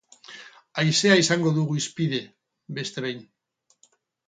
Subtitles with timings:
[0.83, 2.23] Haizea izango dugu hizpide,
[2.81, 3.23] beste behin.